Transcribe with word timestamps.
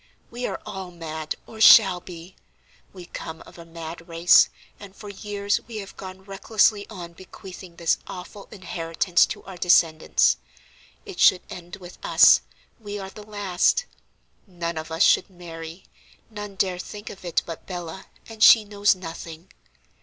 We 0.31 0.47
are 0.47 0.59
all 0.65 0.89
mad, 0.89 1.35
or 1.45 1.61
shall 1.61 1.99
be; 1.99 2.35
we 2.91 3.05
come 3.05 3.41
of 3.41 3.59
a 3.59 3.65
mad 3.65 4.07
race, 4.09 4.49
and 4.79 4.95
for 4.95 5.09
years 5.09 5.59
we 5.67 5.77
have 5.77 5.95
gone 5.95 6.23
recklessly 6.23 6.89
on 6.89 7.13
bequeathing 7.13 7.75
this 7.75 7.99
awful 8.07 8.47
inheritance 8.49 9.27
to 9.27 9.43
our 9.43 9.57
descendants. 9.57 10.37
It 11.05 11.19
should 11.19 11.43
end 11.51 11.75
with 11.75 11.99
us, 12.03 12.41
we 12.79 12.97
are 12.97 13.11
the 13.11 13.21
last; 13.21 13.85
none 14.47 14.75
of 14.75 14.89
us 14.89 15.03
should 15.03 15.29
marry; 15.29 15.83
none 16.31 16.55
dare 16.55 16.79
think 16.79 17.11
of 17.11 17.23
it 17.23 17.43
but 17.45 17.67
Bella, 17.67 18.07
and 18.27 18.41
she 18.41 18.65
knows 18.65 18.95
nothing. 18.95 19.49